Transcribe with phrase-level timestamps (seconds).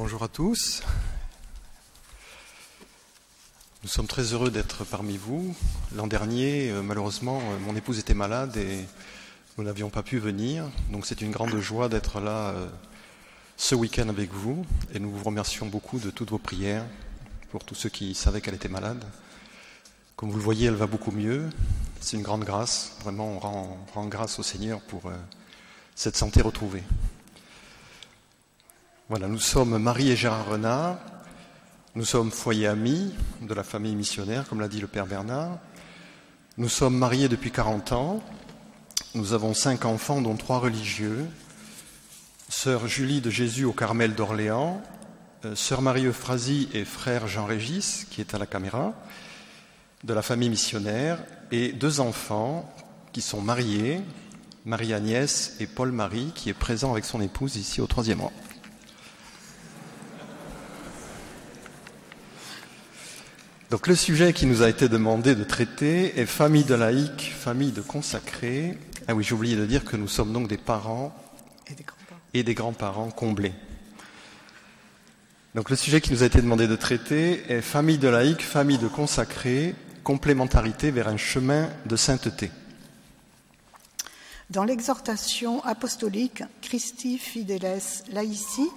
[0.00, 0.84] Bonjour à tous.
[3.82, 5.56] Nous sommes très heureux d'être parmi vous.
[5.92, 8.84] L'an dernier, euh, malheureusement, euh, mon épouse était malade et
[9.56, 10.70] nous n'avions pas pu venir.
[10.92, 12.68] Donc c'est une grande joie d'être là euh,
[13.56, 14.64] ce week-end avec vous.
[14.94, 16.84] Et nous vous remercions beaucoup de toutes vos prières
[17.50, 19.04] pour tous ceux qui savaient qu'elle était malade.
[20.14, 21.50] Comme vous le voyez, elle va beaucoup mieux.
[22.00, 22.92] C'est une grande grâce.
[23.00, 25.10] Vraiment, on rend, rend grâce au Seigneur pour
[25.96, 26.84] cette santé retrouvée.
[29.10, 30.98] Voilà, nous sommes Marie et Gérard Renard.
[31.94, 35.58] Nous sommes foyer amis de la famille missionnaire, comme l'a dit le Père Bernard.
[36.58, 38.22] Nous sommes mariés depuis 40 ans.
[39.14, 41.24] Nous avons cinq enfants, dont trois religieux.
[42.50, 44.82] Sœur Julie de Jésus au Carmel d'Orléans,
[45.46, 48.92] euh, Sœur Marie-Euphrasie et frère Jean-Régis, qui est à la caméra,
[50.04, 51.18] de la famille missionnaire,
[51.50, 52.70] et deux enfants
[53.14, 54.02] qui sont mariés,
[54.66, 58.32] Marie-Agnès et Paul-Marie, qui est présent avec son épouse ici au troisième rang.
[63.70, 67.72] Donc le sujet qui nous a été demandé de traiter est famille de laïcs, famille
[67.72, 68.78] de consacrés.
[69.06, 71.14] Ah oui, j'ai oublié de dire que nous sommes donc des parents
[72.32, 73.52] et des grands-parents comblés.
[75.54, 78.78] Donc le sujet qui nous a été demandé de traiter est famille de laïcs, famille
[78.78, 82.50] de consacrés, complémentarité vers un chemin de sainteté.
[84.48, 87.82] Dans l'exhortation apostolique Christi Fideles
[88.12, 88.70] Laici,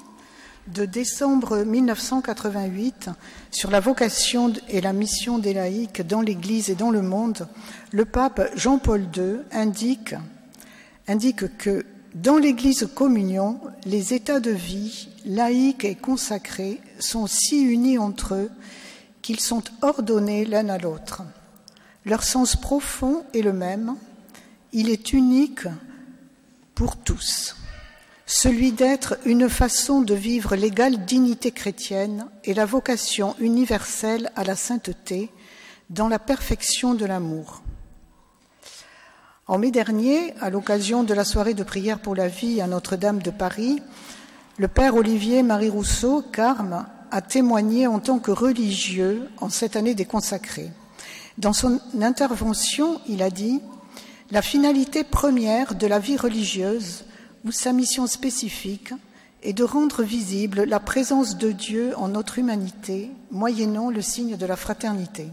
[0.68, 3.10] de décembre 1988
[3.52, 7.48] sur la vocation et la mission des laïcs dans l'Église et dans le monde,
[7.92, 10.16] le pape Jean-Paul II indique,
[11.58, 18.36] que dans l'Église communion, les états de vie laïques et consacrés sont si unis entre
[18.36, 18.52] eux
[19.22, 21.24] qu'ils sont ordonnés l'un à l'autre.
[22.06, 23.96] Leur sens profond est le même,
[24.74, 25.68] il est unique
[26.76, 27.56] pour tous
[28.32, 34.56] celui d'être une façon de vivre l'égale dignité chrétienne et la vocation universelle à la
[34.56, 35.30] sainteté
[35.90, 37.62] dans la perfection de l'amour.
[39.48, 43.22] En mai dernier, à l'occasion de la soirée de prière pour la vie à Notre-Dame
[43.22, 43.82] de Paris,
[44.58, 49.94] le Père Olivier Marie Rousseau, Carme, a témoigné en tant que religieux en cette année
[49.94, 50.72] des consacrés.
[51.38, 53.60] Dans son intervention, il a dit
[54.32, 57.04] La finalité première de la vie religieuse
[57.50, 58.94] sa mission spécifique
[59.42, 64.46] est de rendre visible la présence de Dieu en notre humanité, moyennant le signe de
[64.46, 65.28] la fraternité.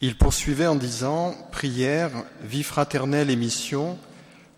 [0.00, 2.10] Il poursuivait en disant Prière,
[2.42, 3.98] vie fraternelle et mission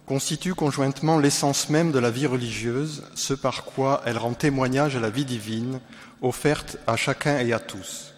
[0.06, 5.00] constituent conjointement l'essence même de la vie religieuse, ce par quoi elle rend témoignage à
[5.00, 5.81] la vie divine
[6.21, 8.15] offerte à chacun et à tous.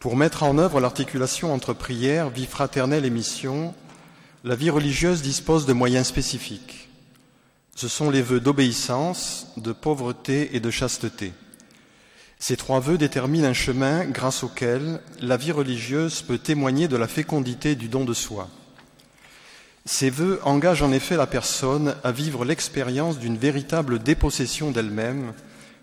[0.00, 3.74] Pour mettre en œuvre l'articulation entre prière, vie fraternelle et mission,
[4.42, 6.88] la vie religieuse dispose de moyens spécifiques.
[7.76, 11.32] Ce sont les vœux d'obéissance, de pauvreté et de chasteté.
[12.38, 17.06] Ces trois vœux déterminent un chemin grâce auquel la vie religieuse peut témoigner de la
[17.06, 18.48] fécondité du don de soi.
[19.84, 25.34] Ces vœux engagent en effet la personne à vivre l'expérience d'une véritable dépossession d'elle-même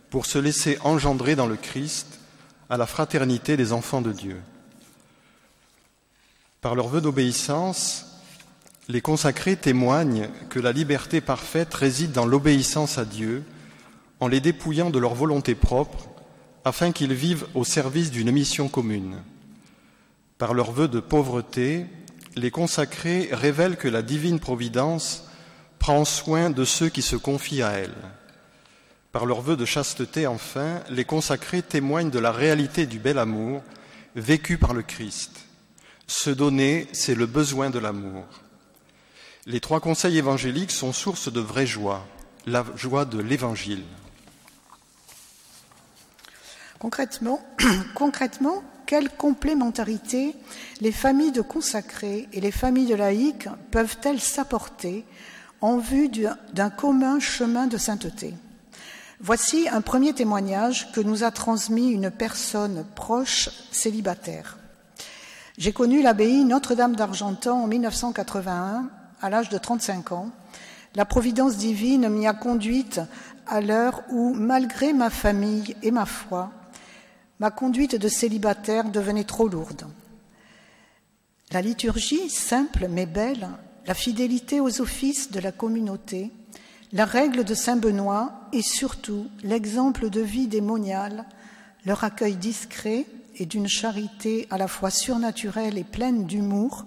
[0.09, 2.19] pour se laisser engendrer dans le Christ
[2.72, 4.38] à la fraternité des enfants de Dieu.
[6.62, 8.16] Par leurs vœux d'obéissance,
[8.90, 13.44] les consacrés témoignent que la liberté parfaite réside dans l'obéissance à Dieu,
[14.20, 16.09] en les dépouillant de leur volonté propre,
[16.64, 19.18] afin qu'ils vivent au service d'une mission commune.
[20.38, 21.86] Par leur vœu de pauvreté,
[22.36, 25.26] les consacrés révèlent que la divine providence
[25.80, 27.96] prend soin de ceux qui se confient à elle.
[29.12, 33.64] Par leur vœu de chasteté, enfin, les consacrés témoignent de la réalité du bel amour
[34.16, 35.31] vécu par le Christ.
[36.08, 38.26] Se donner, c'est le besoin de l'amour.
[39.50, 42.06] Les trois conseils évangéliques sont source de vraie joie,
[42.46, 43.85] la joie de l'Évangile.
[46.80, 47.40] Concrètement,
[47.96, 50.35] concrètement, quelle complémentarité
[50.81, 55.06] les familles de consacrés et les familles de laïcs peuvent-elles s'apporter
[55.62, 56.09] en vue
[56.52, 58.34] d'un commun chemin de sainteté?
[59.22, 64.58] Voici un premier témoignage que nous a transmis une personne proche célibataire.
[65.58, 68.90] J'ai connu l'abbaye Notre-Dame d'Argentan en 1981
[69.22, 70.29] à l'âge de 35 ans,
[70.96, 73.02] la providence divine m'y a conduite
[73.46, 76.52] à l'heure où, malgré ma famille et ma foi,
[77.40, 79.85] ma conduite de célibataire devenait trop lourde.
[81.52, 83.47] La liturgie, simple mais belle,
[83.85, 86.31] la fidélité aux offices de la communauté,
[86.93, 91.25] la règle de Saint Benoît et surtout l'exemple de vie démoniale,
[91.85, 93.05] leur accueil discret
[93.35, 96.85] et d'une charité à la fois surnaturelle et pleine d'humour,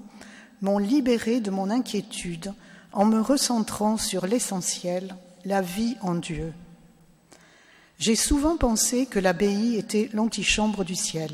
[0.63, 2.53] m'ont libéré de mon inquiétude
[2.93, 5.15] en me recentrant sur l'essentiel,
[5.45, 6.53] la vie en Dieu.
[7.99, 11.33] J'ai souvent pensé que l'abbaye était l'antichambre du ciel.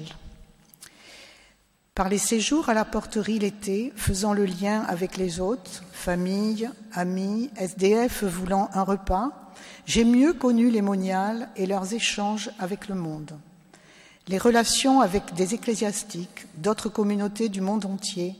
[1.94, 7.50] Par les séjours à la porterie l'été, faisant le lien avec les autres, famille, amis,
[7.56, 9.52] SDF voulant un repas,
[9.86, 13.38] j'ai mieux connu les moniales et leurs échanges avec le monde.
[14.28, 18.34] Les relations avec des ecclésiastiques, d'autres communautés du monde entier,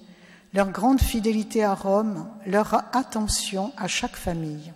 [0.54, 4.72] leur grande fidélité à Rome, leur attention à chaque famille.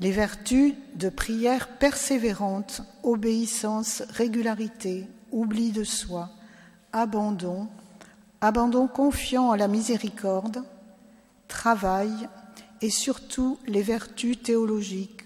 [0.00, 6.30] Les vertus de prière persévérante, obéissance, régularité, oubli de soi,
[6.92, 7.68] abandon,
[8.40, 10.64] abandon confiant à la miséricorde,
[11.48, 12.10] travail
[12.80, 15.24] et surtout les vertus théologiques,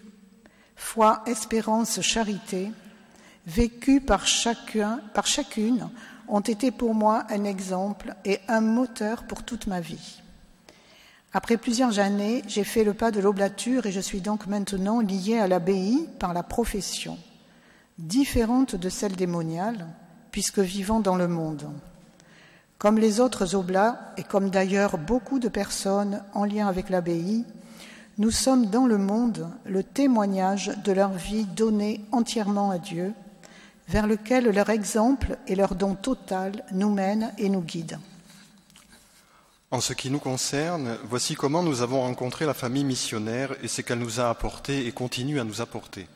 [0.74, 2.72] foi, espérance, charité,
[3.46, 4.24] vécues par
[5.14, 5.88] par chacune,
[6.28, 10.22] ont été pour moi un exemple et un moteur pour toute ma vie.
[11.32, 15.38] Après plusieurs années, j'ai fait le pas de l'oblature et je suis donc maintenant liée
[15.38, 17.18] à l'abbaye par la profession,
[17.98, 19.86] différente de celle démoniale,
[20.30, 21.68] puisque vivant dans le monde.
[22.78, 27.44] Comme les autres oblats, et comme d'ailleurs beaucoup de personnes en lien avec l'abbaye,
[28.18, 33.12] nous sommes dans le monde le témoignage de leur vie donnée entièrement à Dieu,
[33.88, 38.00] vers lequel leur exemple et leur don total nous mènent et nous guident.
[39.70, 43.80] En ce qui nous concerne, voici comment nous avons rencontré la famille missionnaire et ce
[43.80, 46.06] qu'elle nous a apporté et continue à nous apporter.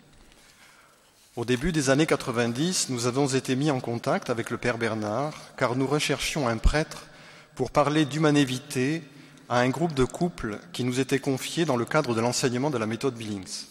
[1.35, 5.35] Au début des années 90, nous avons été mis en contact avec le Père Bernard
[5.57, 7.07] car nous recherchions un prêtre
[7.55, 9.03] pour parler d'humanité
[9.49, 12.79] à un groupe de couples qui nous était confié dans le cadre de l'enseignement de
[12.79, 13.67] la méthode Billings.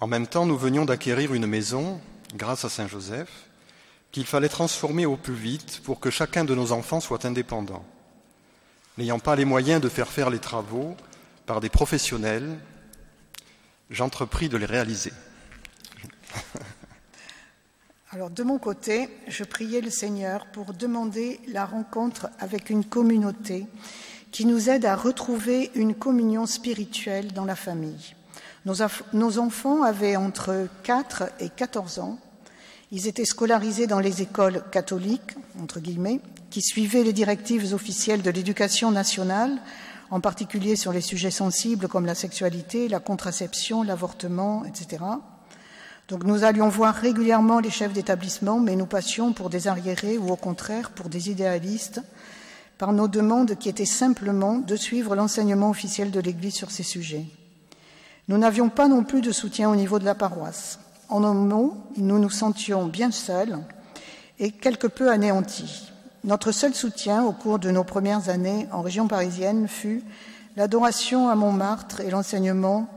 [0.00, 2.00] En même temps, nous venions d'acquérir une maison,
[2.34, 3.30] grâce à Saint Joseph,
[4.12, 7.84] qu'il fallait transformer au plus vite pour que chacun de nos enfants soit indépendant
[8.98, 10.96] n'ayant pas les moyens de faire faire les travaux
[11.46, 12.58] par des professionnels,
[13.90, 15.12] j'entrepris de les réaliser.
[18.10, 23.66] Alors de mon côté, je priais le Seigneur pour demander la rencontre avec une communauté
[24.32, 28.14] qui nous aide à retrouver une communion spirituelle dans la famille.
[29.14, 32.18] Nos, enfants avaient entre 4 et 14 ans.
[32.92, 36.20] Ils étaient scolarisés dans les écoles catholiques, entre guillemets,
[36.50, 39.58] qui suivait les directives officielles de l'éducation nationale,
[40.10, 45.02] en particulier sur les sujets sensibles comme la sexualité, la contraception, l'avortement, etc.
[46.08, 50.30] Donc nous allions voir régulièrement les chefs d'établissement, mais nous passions pour des arriérés ou
[50.30, 52.02] au contraire pour des idéalistes,
[52.76, 57.24] par nos demandes qui étaient simplement de suivre l'enseignement officiel de l'Église sur ces sujets.
[58.28, 60.78] Nous n'avions pas non plus de soutien au niveau de la paroisse.
[61.08, 63.58] En un mot, nous nous sentions bien seuls
[64.38, 65.90] et quelque peu anéantis.
[66.24, 70.02] Notre seul soutien au cours de nos premières années en région parisienne fut
[70.56, 72.90] l'adoration à Montmartre et l'enseignement,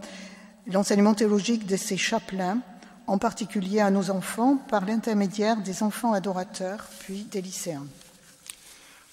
[1.15, 2.57] théologique de ses chapelains,
[3.07, 7.85] en particulier à nos enfants, par l'intermédiaire des enfants adorateurs, puis des lycéens.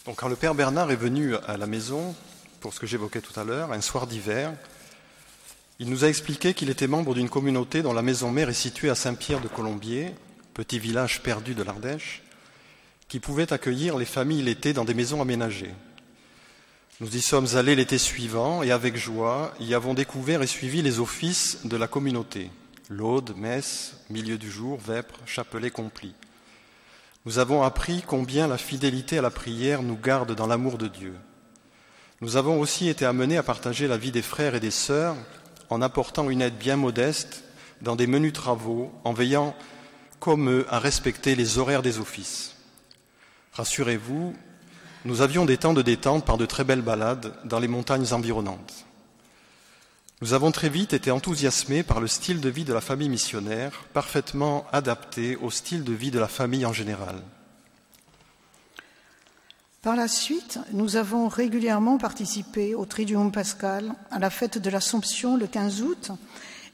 [0.05, 2.15] Donc, quand le Père Bernard est venu à la maison,
[2.61, 4.53] pour ce que j'évoquais tout à l'heure, un soir d'hiver,
[5.79, 8.91] il nous a expliqué qu'il était membre d'une communauté dont la maison mère est située
[8.91, 10.15] à Saint-Pierre de Colombier,
[10.55, 12.23] petit village perdu de l'Ardèche,
[13.09, 15.75] qui pouvait accueillir les familles l'été dans des maisons aménagées.
[17.01, 20.99] Nous y sommes allés l'été suivant et avec joie y avons découvert et suivi les
[20.99, 22.51] offices de la communauté
[22.89, 26.15] laude, messe, milieu du jour, vêpres, chapelet complis.
[27.25, 31.15] Nous avons appris combien la fidélité à la prière nous garde dans l'amour de Dieu.
[32.21, 35.17] Nous avons aussi été amenés à partager la vie des frères et des sœurs
[35.71, 37.45] en apportant une aide bien modeste
[37.83, 39.55] dans des menus travaux, en veillant
[40.21, 42.57] comme eux à respecter les horaires des offices.
[43.53, 44.35] Rassurez-vous,
[45.05, 48.85] nous avions des temps de détente par de très belles balades dans les montagnes environnantes.
[50.21, 53.85] Nous avons très vite été enthousiasmés par le style de vie de la famille missionnaire,
[53.93, 57.23] parfaitement adapté au style de vie de la famille en général.
[59.81, 65.37] Par la suite, nous avons régulièrement participé au Triduum Pascal, à la fête de l'Assomption
[65.37, 66.11] le 15 août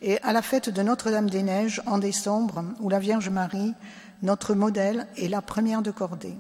[0.01, 3.75] et à la fête de Notre-Dame-des-Neiges en décembre, où la Vierge Marie,
[4.23, 6.35] notre modèle, est la première de cordée.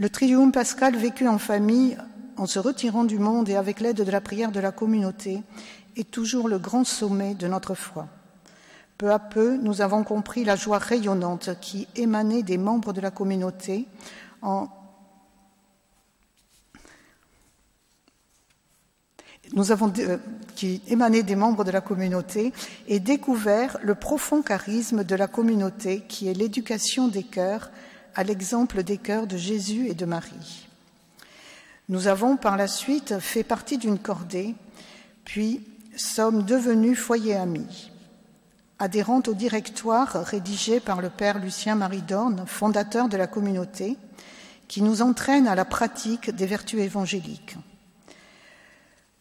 [0.00, 1.96] Le trium pascal vécu en famille,
[2.36, 5.44] en se retirant du monde et avec l'aide de la prière de la communauté,
[5.96, 8.08] est toujours le grand sommet de notre foi.
[8.98, 13.12] Peu à peu, nous avons compris la joie rayonnante qui émanait des membres de la
[13.12, 13.86] communauté
[14.42, 14.68] en
[19.60, 20.16] nous avons, euh,
[20.56, 22.54] qui émanait des membres de la communauté
[22.88, 27.70] et découvert le profond charisme de la communauté qui est l'éducation des cœurs
[28.14, 30.66] à l'exemple des cœurs de Jésus et de Marie.
[31.90, 34.54] Nous avons par la suite fait partie d'une cordée,
[35.26, 35.60] puis
[35.94, 37.90] sommes devenus foyers amis.
[38.78, 43.98] adhérente au directoire rédigé par le père Lucien Marie Dorn, fondateur de la communauté,
[44.68, 47.58] qui nous entraîne à la pratique des vertus évangéliques.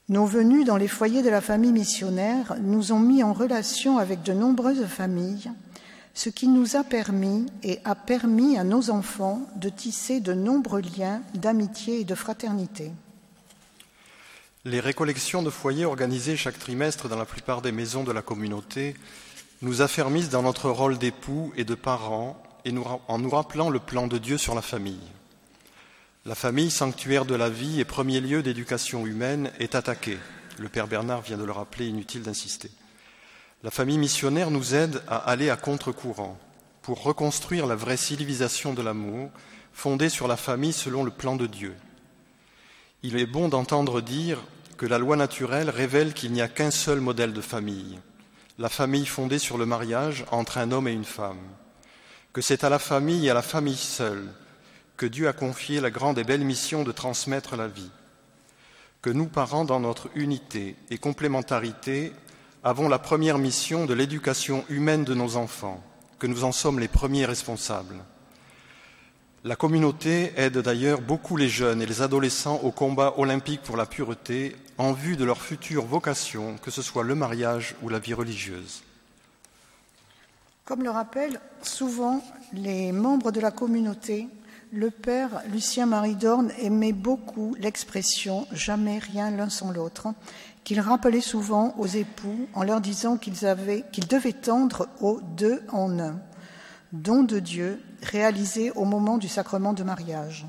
[0.09, 4.23] Nos venues dans les foyers de la famille missionnaire nous ont mis en relation avec
[4.23, 5.51] de nombreuses familles,
[6.15, 10.81] ce qui nous a permis et a permis à nos enfants de tisser de nombreux
[10.81, 12.91] liens d'amitié et de fraternité.
[14.65, 18.95] Les récollections de foyers organisées chaque trimestre dans la plupart des maisons de la communauté
[19.61, 22.41] nous affermissent dans notre rôle d'époux et de parents
[23.07, 25.18] en nous rappelant le plan de Dieu sur la famille.
[26.29, 30.19] La famille, sanctuaire de la vie et premier lieu d'éducation humaine, est attaquée.
[30.59, 32.69] Le Père Bernard vient de le rappeler, inutile d'insister.
[33.63, 36.37] La famille missionnaire nous aide à aller à contre-courant
[36.83, 39.31] pour reconstruire la vraie civilisation de l'amour
[39.73, 41.73] fondée sur la famille selon le plan de Dieu.
[43.01, 44.37] Il est bon d'entendre dire
[44.77, 47.97] que la loi naturelle révèle qu'il n'y a qu'un seul modèle de famille,
[48.59, 51.41] la famille fondée sur le mariage entre un homme et une femme,
[52.33, 54.31] que c'est à la famille et à la famille seule
[54.99, 57.89] que Dieu a confié la grande et belle mission de transmettre la vie,
[59.01, 62.11] que nous, parents, dans notre unité et complémentarité,
[62.65, 65.81] avons la première mission de l'éducation humaine de nos enfants,
[66.19, 67.95] que nous en sommes les premiers responsables.
[69.45, 73.85] La communauté aide d'ailleurs beaucoup les jeunes et les adolescents au combat olympique pour la
[73.85, 78.13] pureté en vue de leur future vocation, que ce soit le mariage ou la vie
[78.13, 78.83] religieuse.
[80.65, 84.27] Comme le rappellent souvent les membres de la communauté,
[84.71, 90.09] le père Lucien Marie Dorn aimait beaucoup l'expression jamais rien l'un sans l'autre,
[90.63, 93.39] qu'il rappelait souvent aux époux en leur disant qu'ils
[93.91, 96.19] qu'ils devaient tendre aux deux en un,
[96.93, 100.45] don de Dieu réalisé au moment du sacrement de mariage.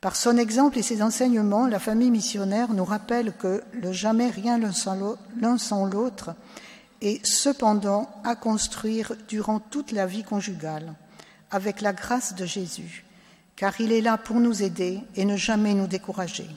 [0.00, 4.58] Par son exemple et ses enseignements, la famille missionnaire nous rappelle que le jamais rien
[4.58, 4.72] l'un
[5.58, 6.30] sans l'autre
[7.02, 10.94] est cependant à construire durant toute la vie conjugale,
[11.50, 13.04] avec la grâce de Jésus,
[13.60, 16.48] car il est là pour nous aider et ne jamais nous décourager.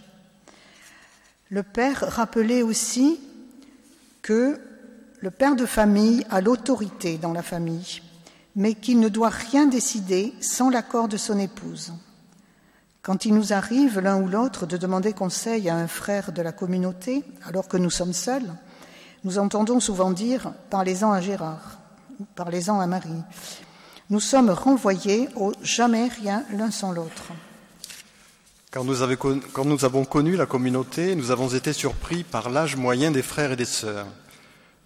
[1.49, 3.19] Le père rappelait aussi
[4.21, 4.57] que
[5.19, 8.01] le père de famille a l'autorité dans la famille,
[8.55, 11.91] mais qu'il ne doit rien décider sans l'accord de son épouse.
[13.01, 16.53] Quand il nous arrive l'un ou l'autre de demander conseil à un frère de la
[16.53, 18.49] communauté, alors que nous sommes seuls,
[19.25, 21.79] nous entendons souvent dire Parlez-en à Gérard,
[22.35, 23.23] parlez-en à Marie,
[24.13, 27.31] nous sommes renvoyés au jamais rien l'un sans l'autre.
[28.69, 29.01] Quand nous,
[29.85, 33.65] avons connu la communauté, nous avons été surpris par l'âge moyen des frères et des
[33.65, 34.05] sœurs.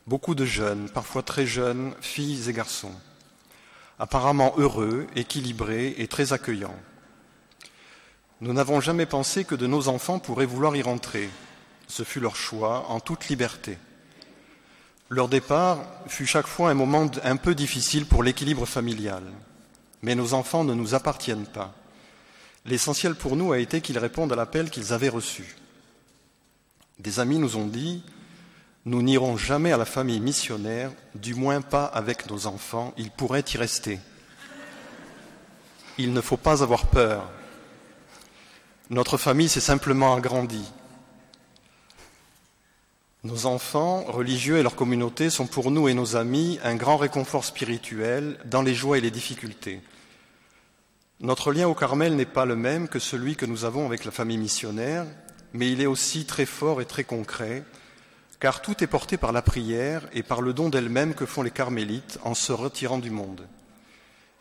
[0.07, 2.93] Beaucoup de jeunes, parfois très jeunes, filles et garçons.
[3.99, 6.79] Apparemment heureux, équilibrés et très accueillants.
[8.39, 11.29] Nous n'avons jamais pensé que de nos enfants pourraient vouloir y rentrer.
[11.89, 13.77] Ce fut leur choix en toute liberté.
[15.09, 19.23] Leur départ fut chaque fois un moment un peu difficile pour l'équilibre familial,
[20.01, 21.73] mais nos enfants ne nous appartiennent pas.
[22.65, 25.55] L'essentiel pour nous a été qu'ils répondent à l'appel qu'ils avaient reçu.
[26.99, 28.03] Des amis nous ont dit
[28.83, 33.45] Nous n'irons jamais à la famille missionnaire, du moins pas avec nos enfants, ils pourraient
[33.53, 33.99] y rester.
[35.97, 37.29] Il ne faut pas avoir peur.
[38.89, 40.69] Notre famille s'est simplement agrandie.
[43.23, 47.45] Nos enfants religieux et leur communauté sont pour nous et nos amis un grand réconfort
[47.45, 49.81] spirituel dans les joies et les difficultés.
[51.19, 54.11] Notre lien au Carmel n'est pas le même que celui que nous avons avec la
[54.11, 55.07] famille missionnaire,
[55.53, 57.63] mais il est aussi très fort et très concret,
[58.39, 61.49] car tout est porté par la prière et par le don d'elles-mêmes que font les
[61.49, 63.47] carmélites en se retirant du monde.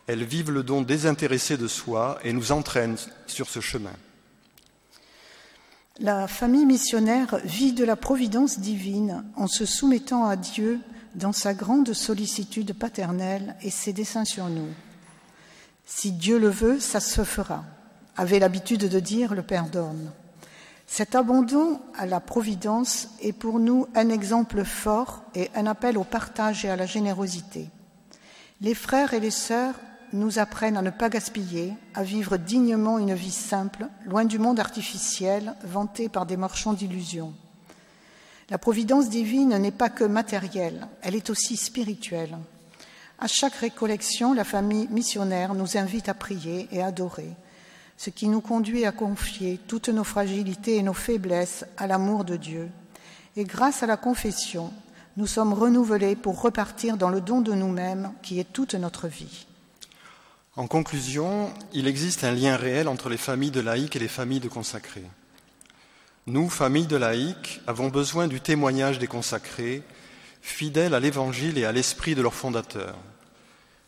[0.05, 3.93] Elles vivent le don désintéressé de soi et nous entraînent sur ce chemin.
[5.99, 10.79] La famille missionnaire vit de la providence divine en se soumettant à Dieu
[11.15, 14.67] dans sa grande sollicitude paternelle et ses desseins sur nous.
[15.85, 17.63] Si Dieu le veut, ça se fera,
[18.15, 20.11] avait l'habitude de dire le Père Dorn.
[20.85, 26.03] Cet abandon à la providence est pour nous un exemple fort et un appel au
[26.03, 27.69] partage et à la générosité.
[28.61, 29.75] Les frères et les sœurs
[30.13, 34.59] nous apprennent à ne pas gaspiller, à vivre dignement une vie simple, loin du monde
[34.59, 37.33] artificiel vanté par des marchands d'illusions.
[38.49, 42.37] La providence divine n'est pas que matérielle, elle est aussi spirituelle.
[43.19, 47.31] À chaque récollection, la famille missionnaire nous invite à prier et adorer,
[47.97, 52.37] ce qui nous conduit à confier toutes nos fragilités et nos faiblesses à l'amour de
[52.37, 52.69] Dieu.
[53.35, 54.71] Et grâce à la confession,
[55.17, 59.46] nous sommes renouvelés pour repartir dans le don de nous-mêmes qui est toute notre vie.
[60.57, 64.39] En conclusion, il existe un lien réel entre les familles de laïcs et les familles
[64.39, 65.05] de consacrés.
[66.25, 69.83] Nous, familles de laïcs, avons besoin du témoignage des consacrés,
[70.41, 72.95] fidèles à l'Évangile et à l'esprit de leur fondateur.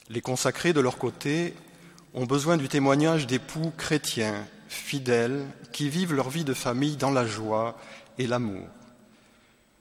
[0.10, 1.56] Les consacrés, de leur côté,
[2.14, 7.26] ont besoin du témoignage d'époux chrétiens, fidèles, qui vivent leur vie de famille dans la
[7.26, 7.80] joie
[8.20, 8.68] et l'amour.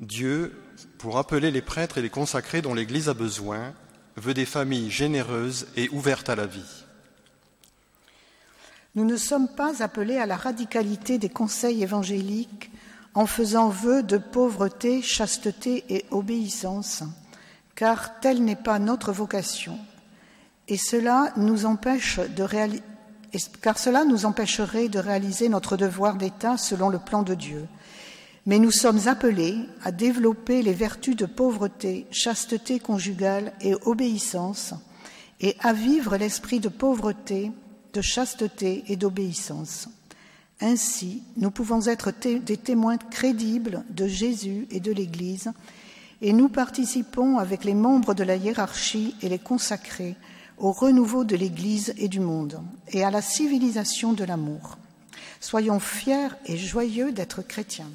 [0.00, 0.58] Dieu,
[0.96, 3.74] pour appeler les prêtres et les consacrés dont l'Église a besoin,
[4.18, 6.84] veut des familles généreuses et ouvertes à la vie.
[8.94, 12.70] Nous ne sommes pas appelés à la radicalité des conseils évangéliques
[13.14, 17.02] en faisant vœu de pauvreté, chasteté et obéissance,
[17.74, 19.78] car telle n'est pas notre vocation.
[20.68, 20.76] Et
[23.60, 27.66] car cela nous empêcherait de réaliser notre devoir d'État selon le plan de Dieu.
[28.48, 34.72] Mais nous sommes appelés à développer les vertus de pauvreté, chasteté conjugale et obéissance,
[35.42, 37.52] et à vivre l'esprit de pauvreté,
[37.92, 39.90] de chasteté et d'obéissance.
[40.62, 45.52] Ainsi, nous pouvons être des témoins crédibles de Jésus et de l'Église,
[46.22, 50.16] et nous participons avec les membres de la hiérarchie et les consacrés
[50.56, 52.62] au renouveau de l'Église et du monde,
[52.92, 54.78] et à la civilisation de l'amour.
[55.38, 57.90] Soyons fiers et joyeux d'être chrétiens.